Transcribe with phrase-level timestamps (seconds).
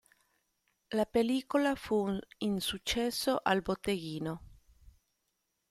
[0.95, 4.41] La pellicola fu un insuccesso al botteghino.